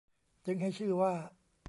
[0.45, 1.13] จึงให้ชื่อว่า